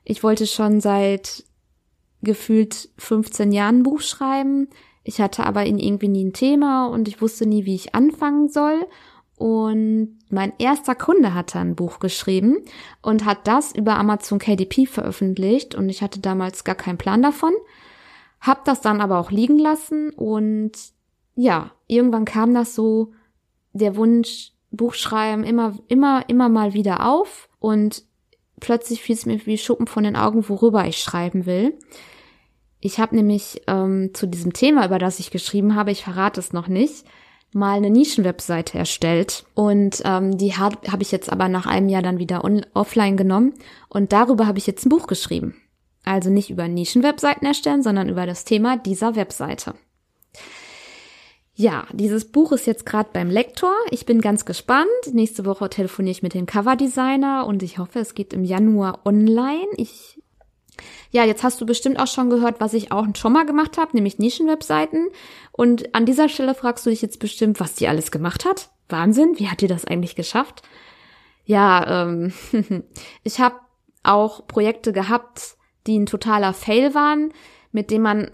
Ich 0.04 0.23
wollte 0.23 0.47
schon 0.47 0.80
seit 0.80 1.44
gefühlt 2.23 2.90
15 2.99 3.52
Jahren 3.52 3.78
ein 3.78 3.82
Buch 3.82 4.00
schreiben. 4.00 4.68
Ich 5.04 5.20
hatte 5.20 5.44
aber 5.44 5.64
irgendwie 5.64 6.09
nie 6.09 6.25
ein 6.25 6.32
Thema 6.32 6.87
und 6.87 7.09
ich 7.09 7.23
wusste 7.23 7.47
nie, 7.47 7.64
wie 7.64 7.75
ich 7.75 7.94
anfangen 7.94 8.49
soll. 8.49 8.87
Und 9.37 10.18
mein 10.28 10.52
erster 10.59 10.94
Kunde 10.94 11.32
hatte 11.32 11.59
ein 11.59 11.75
Buch 11.75 11.99
geschrieben 11.99 12.59
und 13.00 13.25
hat 13.25 13.47
das 13.47 13.73
über 13.73 13.97
Amazon 13.97 14.38
KDP 14.38 14.85
veröffentlicht 14.85 15.75
und 15.75 15.88
ich 15.88 16.02
hatte 16.02 16.20
damals 16.20 16.64
gar 16.64 16.75
keinen 16.75 16.99
Plan 16.99 17.23
davon. 17.23 17.54
Hab 18.40 18.64
das 18.64 18.80
dann 18.80 19.00
aber 19.00 19.18
auch 19.18 19.30
liegen 19.30 19.59
lassen 19.59 20.11
und 20.11 20.73
ja, 21.35 21.70
irgendwann 21.87 22.25
kam 22.25 22.54
das 22.54 22.75
so, 22.75 23.12
der 23.73 23.97
Wunsch, 23.97 24.52
Buchschreiben 24.70 25.44
immer, 25.44 25.75
immer, 25.88 26.25
immer 26.28 26.49
mal 26.49 26.75
wieder 26.75 27.06
auf 27.06 27.49
und 27.59 28.04
plötzlich 28.61 29.02
fiel 29.02 29.16
es 29.16 29.26
mir 29.26 29.44
wie 29.47 29.59
Schuppen 29.59 29.87
von 29.87 30.04
den 30.04 30.16
Augen, 30.16 30.49
worüber 30.49 30.87
ich 30.87 30.99
schreiben 30.99 31.47
will. 31.47 31.76
Ich 32.78 32.99
habe 32.99 33.16
nämlich 33.16 33.62
ähm, 33.66 34.11
zu 34.14 34.26
diesem 34.26 34.52
Thema, 34.52 34.87
über 34.87 34.99
das 34.99 35.18
ich 35.18 35.30
geschrieben 35.30 35.75
habe, 35.75 35.90
ich 35.90 36.04
verrate 36.04 36.40
es 36.40 36.52
noch 36.52 36.68
nicht, 36.68 37.04
mal 37.52 37.76
eine 37.76 37.90
Nischenwebseite 37.90 38.78
erstellt 38.78 39.44
und 39.54 40.02
ähm, 40.04 40.38
die 40.38 40.56
habe 40.56 40.76
hab 40.90 41.00
ich 41.00 41.11
jetzt 41.11 41.32
aber 41.32 41.49
nach 41.49 41.66
einem 41.66 41.88
Jahr 41.88 42.02
dann 42.02 42.18
wieder 42.18 42.44
offline 42.75 43.16
genommen 43.16 43.54
und 43.88 44.12
darüber 44.12 44.47
habe 44.47 44.59
ich 44.59 44.66
jetzt 44.66 44.87
ein 44.87 44.90
Buch 44.90 45.09
geschrieben. 45.09 45.60
Also 46.11 46.29
nicht 46.29 46.50
über 46.50 46.67
Nischenwebseiten 46.67 47.47
erstellen, 47.47 47.85
sondern 47.85 48.09
über 48.09 48.26
das 48.26 48.45
Thema 48.45 48.76
dieser 48.76 49.14
Webseite. 49.14 49.75
Ja, 51.55 51.87
dieses 51.93 52.33
Buch 52.33 52.50
ist 52.50 52.67
jetzt 52.67 52.85
gerade 52.85 53.11
beim 53.12 53.31
Lektor. 53.31 53.73
Ich 53.93 54.07
bin 54.07 54.21
ganz 54.21 54.45
gespannt. 54.45 54.88
Nächste 55.12 55.45
Woche 55.45 55.71
telefoniere 55.71 56.11
ich 56.11 56.25
mit 56.25 56.35
dem 56.35 56.47
Coverdesigner 56.47 57.47
und 57.47 57.62
ich 57.62 57.79
hoffe, 57.79 58.00
es 58.00 58.14
geht 58.14 58.33
im 58.33 58.43
Januar 58.43 59.07
online. 59.07 59.69
Ich 59.76 60.21
ja, 61.12 61.25
jetzt 61.25 61.45
hast 61.45 61.61
du 61.61 61.67
bestimmt 61.67 62.00
auch 62.00 62.09
schon 62.09 62.29
gehört, 62.29 62.61
was 62.61 62.75
ich 62.75 62.90
auch 62.90 63.07
schon 63.14 63.33
mal 63.33 63.47
gemacht 63.47 63.79
habe, 63.79 63.93
nämlich 63.93 64.19
Nischenwebseiten. 64.19 65.11
Und 65.52 65.95
an 65.95 66.07
dieser 66.07 66.29
Stelle 66.29 66.57
fragst 66.57 66.87
du 66.87 66.90
dich 66.90 67.02
jetzt 67.02 67.21
bestimmt, 67.21 67.61
was 67.61 67.75
die 67.75 67.87
alles 67.87 68.11
gemacht 68.11 68.45
hat. 68.45 68.71
Wahnsinn, 68.88 69.38
wie 69.38 69.49
hat 69.49 69.61
die 69.61 69.69
das 69.69 69.85
eigentlich 69.85 70.17
geschafft? 70.17 70.62
Ja, 71.45 72.02
ähm, 72.02 72.33
ich 73.23 73.38
habe 73.38 73.57
auch 74.02 74.49
Projekte 74.49 74.93
gehabt, 74.93 75.57
die 75.90 75.99
ein 75.99 76.06
totaler 76.06 76.54
Fail 76.54 76.94
waren, 76.94 77.32
mit 77.73 77.90
dem 77.90 78.02
man 78.02 78.30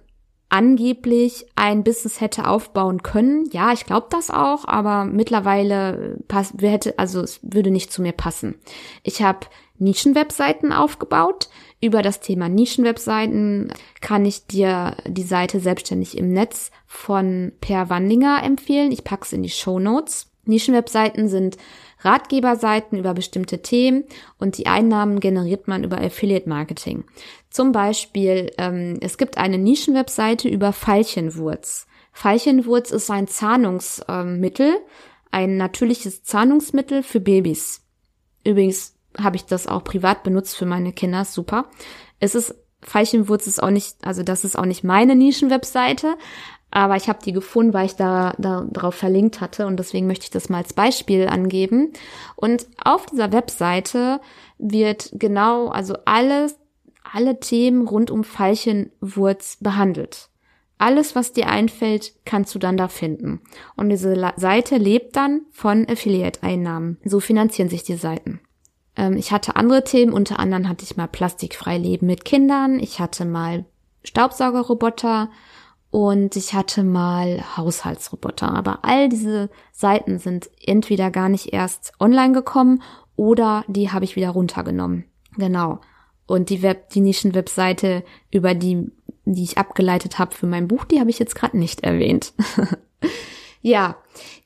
angeblich 0.49 1.47
ein 1.57 1.83
Business 1.83 2.21
hätte 2.21 2.47
aufbauen 2.47 3.03
können. 3.03 3.49
Ja, 3.51 3.73
ich 3.73 3.85
glaube 3.85 4.07
das 4.11 4.31
auch, 4.31 4.65
aber 4.67 5.05
mittlerweile 5.05 6.19
passt, 6.29 6.55
hätte, 6.61 6.99
also 6.99 7.21
es 7.21 7.41
würde 7.43 7.71
nicht 7.71 7.93
zu 7.93 8.01
mir 8.01 8.13
passen. 8.13 8.55
Ich 9.03 9.23
habe 9.23 9.47
Nischenwebseiten 9.79 10.73
aufgebaut. 10.73 11.49
Über 11.81 12.01
das 12.01 12.21
Thema 12.21 12.49
Nischenwebseiten 12.49 13.73
kann 14.01 14.25
ich 14.25 14.47
dir 14.47 14.97
die 15.07 15.25
Seite 15.25 15.61
selbstständig 15.61 16.17
im 16.17 16.33
Netz 16.33 16.71
von 16.87 17.53
Per 17.61 17.91
Wandinger 17.91 18.43
empfehlen. 18.43 18.93
Ich 18.93 19.05
pack's 19.05 19.33
in 19.33 19.43
die 19.43 19.51
Show 19.51 19.79
Notes. 19.79 20.31
Nischenwebseiten 20.45 21.29
sind 21.29 21.57
Ratgeberseiten 22.01 22.99
über 22.99 23.15
bestimmte 23.15 23.63
Themen 23.63 24.05
und 24.39 24.59
die 24.59 24.67
Einnahmen 24.67 25.21
generiert 25.21 25.69
man 25.69 25.85
über 25.85 25.99
Affiliate 25.99 26.49
Marketing. 26.49 27.05
Zum 27.51 27.73
Beispiel, 27.73 28.53
ähm, 28.59 28.99
es 29.01 29.19
gibt 29.19 29.39
eine 29.39 29.59
Nischenwebseite 29.59 30.49
über 30.49 30.73
Veilchenwurz. 30.73 31.87
Veilchenwurz 32.13 32.91
ist 32.91 33.11
ein 33.11 33.27
Zahnungsmittel, 33.27 34.77
ein 35.31 35.57
natürliches 35.57 36.23
Zahnungsmittel 36.23 37.03
für 37.03 37.21
Babys. 37.21 37.83
Übrigens 38.45 38.95
habe 39.19 39.37
ich 39.37 39.45
das 39.45 39.67
auch 39.67 39.85
privat 39.85 40.23
benutzt 40.23 40.57
für 40.57 40.67
meine 40.67 40.93
Kinder, 40.93 41.25
super. 41.25 41.71
Es 42.21 42.35
ist 42.35 42.55
Veilchenwurz 42.83 43.47
ist 43.47 43.63
auch 43.63 43.71
nicht, 43.71 43.97
also 44.03 44.23
das 44.23 44.45
ist 44.45 44.57
auch 44.57 44.65
nicht 44.65 44.85
meine 44.85 45.17
Nischenwebseite, 45.17 46.17
aber 46.77 46.97
ich 46.97 47.09
habe 47.09 47.21
die 47.25 47.33
gefunden, 47.33 47.73
weil 47.73 47.87
ich 47.87 47.97
da, 47.97 48.35
da 48.37 48.67
drauf 48.71 48.97
verlinkt 48.97 49.41
hatte 49.41 49.67
und 49.67 49.79
deswegen 49.79 50.07
möchte 50.07 50.25
ich 50.25 50.31
das 50.31 50.51
mal 50.51 50.59
als 50.59 50.75
Beispiel 50.75 51.27
angeben. 51.27 51.95
Und 52.35 52.67
auf 52.85 53.07
dieser 53.07 53.33
Webseite 53.33 54.21
wird 54.59 55.09
genau, 55.15 55.69
also 55.69 55.95
alles, 56.05 56.59
alle 57.03 57.41
Themen 57.41 57.89
rund 57.89 58.11
um 58.11 58.25
Veilchenwurz 58.25 59.57
behandelt. 59.59 60.29
Alles, 60.77 61.15
was 61.15 61.33
dir 61.33 61.49
einfällt, 61.49 62.13
kannst 62.27 62.55
du 62.55 62.59
dann 62.59 62.77
da 62.77 62.89
finden. 62.89 63.41
Und 63.77 63.89
diese 63.89 64.15
Seite 64.37 64.77
lebt 64.77 65.17
dann 65.17 65.47
von 65.53 65.89
Affiliate-Einnahmen. 65.89 66.99
So 67.07 67.21
finanzieren 67.21 67.71
sich 67.71 67.85
die 67.85 67.97
Seiten. 67.97 68.41
Ähm, 68.97 69.17
ich 69.17 69.33
hatte 69.33 69.57
andere 69.57 69.83
Themen, 69.83 70.13
unter 70.13 70.39
anderem 70.39 70.69
hatte 70.69 70.85
ich 70.85 70.99
mal 70.99 71.09
plastikfrei 71.09 71.79
Leben 71.79 72.07
mit 72.07 72.27
Kindern. 72.27 72.79
Ich 72.81 73.01
hatte 73.01 73.25
mal 73.25 73.65
Staubsaugerroboter 74.05 75.31
und 75.97 76.37
ich 76.37 76.53
hatte 76.53 76.85
mal 76.85 77.43
Haushaltsroboter. 77.57 78.55
Aber 78.55 78.81
all 78.83 79.09
diese 79.09 79.49
Seiten 79.73 80.19
sind 80.19 80.51
entweder 80.63 81.11
gar 81.11 81.31
nicht 81.31 81.55
erst 81.55 81.95
online 81.99 82.35
gekommen 82.35 82.83
oder 83.17 83.65
die 83.67 83.91
habe 83.91 84.05
ich 84.05 84.15
wieder 84.15 84.29
runtergenommen. 84.29 85.07
Genau. 85.39 85.81
Und 86.27 86.51
die 86.51 86.61
Web, 86.61 86.91
die 86.91 87.01
Nischen-Webseite, 87.01 88.05
über 88.31 88.55
die, 88.55 88.93
die 89.25 89.43
ich 89.43 89.57
abgeleitet 89.57 90.19
habe 90.19 90.37
für 90.37 90.47
mein 90.47 90.69
Buch, 90.69 90.85
die 90.85 91.01
habe 91.01 91.09
ich 91.09 91.19
jetzt 91.19 91.35
gerade 91.35 91.57
nicht 91.57 91.83
erwähnt. 91.83 92.35
ja, 93.67 93.97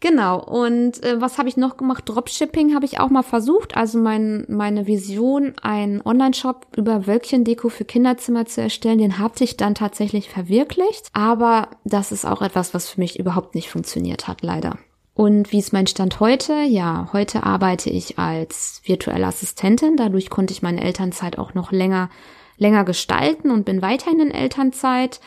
genau. 0.00 0.42
Und 0.42 1.04
äh, 1.04 1.20
was 1.20 1.36
habe 1.36 1.50
ich 1.50 1.58
noch 1.58 1.76
gemacht? 1.76 2.04
Dropshipping 2.06 2.74
habe 2.74 2.86
ich 2.86 3.00
auch 3.00 3.10
mal 3.10 3.22
versucht. 3.22 3.76
Also 3.76 3.98
mein, 3.98 4.46
meine 4.48 4.86
Vision, 4.86 5.52
einen 5.60 6.00
Online-Shop 6.00 6.68
über 6.78 7.06
Wölkchendeko 7.06 7.68
für 7.68 7.84
Kinderzimmer 7.84 8.46
zu 8.46 8.62
erstellen, 8.62 8.96
den 8.96 9.18
habe 9.18 9.34
ich 9.44 9.58
dann 9.58 9.74
tatsächlich 9.74 10.30
verwirklicht. 10.30 11.10
Aber 11.12 11.68
das 11.84 12.12
ist 12.12 12.24
auch 12.24 12.40
etwas, 12.40 12.72
was 12.72 12.88
für 12.88 12.98
mich 12.98 13.18
überhaupt 13.18 13.54
nicht 13.54 13.68
funktioniert 13.68 14.26
hat, 14.26 14.40
leider. 14.40 14.78
Und 15.12 15.52
wie 15.52 15.58
ist 15.58 15.74
mein 15.74 15.86
Stand 15.86 16.18
heute? 16.20 16.54
Ja, 16.62 17.10
heute 17.12 17.42
arbeite 17.42 17.90
ich 17.90 18.18
als 18.18 18.80
virtuelle 18.84 19.26
Assistentin. 19.26 19.98
Dadurch 19.98 20.30
konnte 20.30 20.54
ich 20.54 20.62
meine 20.62 20.82
Elternzeit 20.82 21.36
auch 21.36 21.52
noch 21.52 21.72
länger, 21.72 22.08
länger 22.56 22.84
gestalten 22.84 23.50
und 23.50 23.66
bin 23.66 23.82
weiterhin 23.82 24.20
in 24.20 24.30
Elternzeit. 24.30 25.20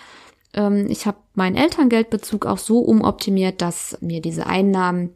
Ähm, 0.53 0.87
ich 0.89 1.05
habe 1.05 1.17
meinen 1.33 1.55
Elterngeldbezug 1.55 2.45
auch 2.45 2.57
so 2.57 2.79
umoptimiert, 2.79 3.61
dass 3.61 3.97
mir 4.01 4.21
diese 4.21 4.47
Einnahmen, 4.47 5.15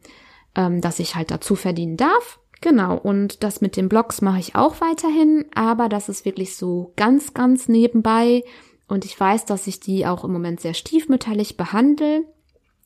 ähm, 0.56 0.82
dass 0.82 1.00
ich 1.00 1.16
halt 1.16 1.32
dazu 1.32 1.56
verdienen 1.56 1.98
darf. 1.98 2.40
Genau, 2.62 2.98
und 2.98 3.44
das 3.44 3.62
mit 3.62 3.78
den 3.78 3.88
Blogs 3.88 4.22
mache 4.22 4.40
ich 4.40 4.56
auch 4.56 4.82
weiterhin, 4.82 5.46
aber 5.54 5.90
das 5.90 6.10
ist 6.10 6.26
wirklich 6.26 6.56
so 6.56 6.92
ganz, 6.96 7.36
ganz 7.36 7.68
nebenbei. 7.68 8.44
Und 8.88 9.06
ich 9.06 9.20
weiß, 9.20 9.46
dass 9.46 9.68
ich 9.68 9.80
die 9.80 10.08
auch 10.08 10.24
im 10.24 10.32
Moment 10.32 10.60
sehr 10.60 10.74
stiefmütterlich 10.74 11.58
behandle 11.58 12.24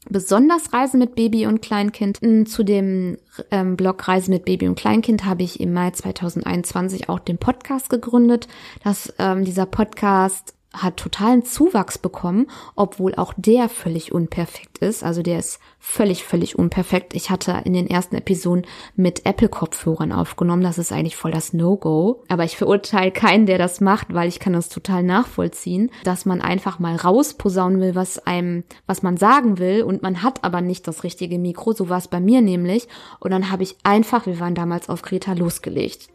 besonders 0.10 0.74
Reisen 0.74 1.00
mit 1.00 1.16
Baby 1.16 1.46
und 1.46 1.62
Kleinkind. 1.62 2.20
Zu 2.48 2.64
dem 2.64 3.18
ähm, 3.52 3.76
Blog 3.78 4.08
Reisen 4.08 4.34
mit 4.34 4.46
Baby 4.46 4.68
und 4.68 4.76
Kleinkind 4.76 5.26
habe 5.26 5.44
ich 5.44 5.60
im 5.60 5.74
Mai 5.74 5.92
2021 5.92 7.10
auch 7.10 7.20
den 7.20 7.38
Podcast 7.38 7.90
gegründet. 7.90 8.48
Dass 8.84 9.14
ähm, 9.20 9.46
dieser 9.46 9.66
Podcast 9.66 10.56
hat 10.74 10.98
totalen 10.98 11.44
Zuwachs 11.44 11.98
bekommen, 11.98 12.48
obwohl 12.76 13.16
auch 13.16 13.34
der 13.36 13.68
völlig 13.68 14.14
unperfekt 14.14 14.78
ist. 14.78 15.04
Also 15.04 15.22
der 15.22 15.40
ist 15.40 15.60
völlig, 15.80 16.24
völlig 16.24 16.58
unperfekt. 16.58 17.14
Ich 17.14 17.30
hatte 17.30 17.62
in 17.66 17.74
den 17.74 17.90
ersten 17.90 18.16
Episoden 18.16 18.66
mit 18.96 19.26
Apple-Kopfhörern 19.26 20.12
aufgenommen. 20.12 20.64
Das 20.64 20.78
ist 20.78 20.92
eigentlich 20.92 21.18
voll 21.18 21.32
das 21.32 21.52
No-Go. 21.54 22.24
Aber 22.30 22.46
ich 22.46 22.56
verurteile 22.56 23.12
keinen, 23.12 23.46
der 23.46 23.58
das 23.58 23.82
macht, 23.82 24.14
weil 24.14 24.30
ich 24.30 24.40
kann 24.40 24.54
das 24.54 24.70
total 24.70 25.04
nachvollziehen, 25.04 25.92
dass 26.04 26.26
man 26.26 26.42
einfach 26.42 26.80
mal 26.80 26.96
rausposaunen 26.96 27.82
will, 27.82 27.96
was 27.96 28.20
einem, 28.20 28.64
was 28.86 29.04
man 29.04 29.18
sagen 29.18 29.58
will 29.58 29.84
und 29.84 30.02
man 30.02 30.24
hat 30.24 30.44
aber 30.44 30.62
nicht 30.62 30.88
das 30.88 31.04
richtige 31.04 31.38
Mikro. 31.38 31.74
So 31.74 31.90
war 31.90 31.98
es 31.98 32.08
bei 32.08 32.22
mir 32.22 32.42
nämlich. 32.42 32.88
Und 33.20 33.32
dann 33.32 33.52
habe 33.52 33.64
ich 33.64 33.76
einfach, 33.84 34.26
wir 34.26 34.40
waren 34.40 34.56
damals 34.56 34.88
auf 34.88 35.02
Kreta, 35.02 35.34
losgelegt. 35.34 36.10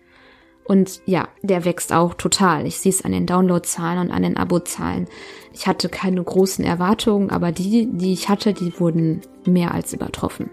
Und 0.69 1.01
ja, 1.07 1.29
der 1.43 1.65
wächst 1.65 1.93
auch 1.93 2.15
total. 2.15 2.67
Ich 2.67 2.79
sehe 2.79 2.91
es 2.91 3.05
an 3.05 3.13
den 3.13 3.27
Downloadzahlen 3.27 4.01
und 4.01 4.11
an 4.11 4.23
den 4.23 4.37
Abozahlen. 4.37 5.07
Ich 5.53 5.67
hatte 5.67 5.89
keine 5.89 6.23
großen 6.23 6.65
Erwartungen, 6.65 7.31
aber 7.31 7.53
die, 7.53 7.87
die 7.87 8.13
ich 8.13 8.29
hatte, 8.29 8.53
die 8.53 8.79
wurden 8.79 9.21
mehr 9.45 9.73
als 9.73 9.93
übertroffen. 9.93 10.51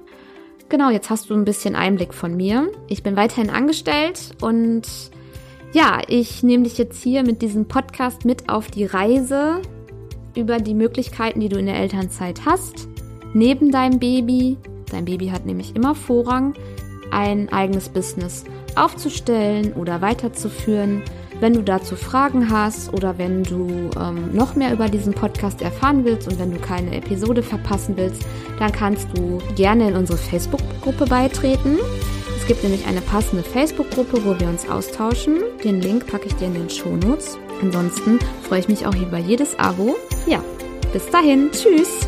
Genau, 0.69 0.89
jetzt 0.89 1.09
hast 1.09 1.29
du 1.29 1.33
ein 1.33 1.45
bisschen 1.45 1.75
Einblick 1.75 2.13
von 2.13 2.35
mir. 2.35 2.71
Ich 2.87 3.03
bin 3.03 3.15
weiterhin 3.15 3.49
angestellt 3.49 4.31
und 4.41 4.83
ja, 5.73 6.01
ich 6.07 6.43
nehme 6.43 6.63
dich 6.63 6.77
jetzt 6.77 7.01
hier 7.01 7.23
mit 7.23 7.41
diesem 7.41 7.67
Podcast 7.67 8.25
mit 8.25 8.49
auf 8.49 8.69
die 8.69 8.85
Reise 8.85 9.61
über 10.35 10.57
die 10.57 10.73
Möglichkeiten, 10.73 11.39
die 11.39 11.49
du 11.49 11.57
in 11.57 11.65
der 11.65 11.77
Elternzeit 11.77 12.45
hast, 12.45 12.87
neben 13.33 13.71
deinem 13.71 13.99
Baby. 13.99 14.57
Dein 14.91 15.05
Baby 15.05 15.27
hat 15.27 15.45
nämlich 15.45 15.75
immer 15.75 15.95
Vorrang, 15.95 16.53
ein 17.11 17.49
eigenes 17.49 17.89
Business 17.89 18.45
aufzustellen 18.77 19.73
oder 19.73 20.01
weiterzuführen. 20.01 21.01
Wenn 21.39 21.53
du 21.53 21.63
dazu 21.63 21.95
Fragen 21.95 22.49
hast 22.49 22.93
oder 22.93 23.17
wenn 23.17 23.43
du 23.43 23.89
ähm, 23.99 24.33
noch 24.33 24.55
mehr 24.55 24.71
über 24.71 24.87
diesen 24.87 25.13
Podcast 25.13 25.61
erfahren 25.61 26.05
willst 26.05 26.27
und 26.27 26.39
wenn 26.39 26.51
du 26.51 26.59
keine 26.59 26.95
Episode 26.95 27.43
verpassen 27.43 27.97
willst, 27.97 28.23
dann 28.59 28.71
kannst 28.71 29.07
du 29.17 29.39
gerne 29.55 29.89
in 29.89 29.95
unsere 29.95 30.17
Facebook-Gruppe 30.17 31.05
beitreten. 31.05 31.79
Es 32.39 32.47
gibt 32.47 32.63
nämlich 32.63 32.85
eine 32.85 33.01
passende 33.01 33.43
Facebook-Gruppe, 33.43 34.25
wo 34.25 34.39
wir 34.39 34.47
uns 34.47 34.69
austauschen. 34.69 35.37
Den 35.63 35.81
Link 35.81 36.07
packe 36.07 36.27
ich 36.27 36.35
dir 36.35 36.47
in 36.47 36.53
den 36.53 36.69
Shownotes. 36.69 37.37
Ansonsten 37.61 38.19
freue 38.41 38.59
ich 38.59 38.67
mich 38.67 38.85
auch 38.85 38.95
über 38.95 39.17
jedes 39.17 39.57
Abo. 39.57 39.95
Ja, 40.27 40.43
bis 40.91 41.09
dahin. 41.09 41.49
Tschüss. 41.51 42.07